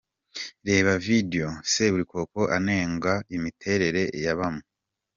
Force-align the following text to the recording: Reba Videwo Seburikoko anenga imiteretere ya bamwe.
Reba 0.67 0.93
Videwo 1.05 1.49
Seburikoko 1.71 2.41
anenga 2.57 3.13
imiteretere 3.35 4.03
ya 4.23 4.33
bamwe. 4.39 4.65